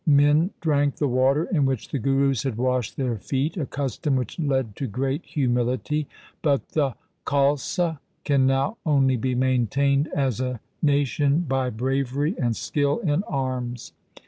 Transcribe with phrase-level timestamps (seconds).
[0.07, 4.39] Men drank the water in which the Gurus had washed their feet, a custom which
[4.39, 6.07] led to great humility;
[6.41, 12.55] but the Khalsa can now only be main tained as a nation by bravery and
[12.55, 13.93] skill in arms.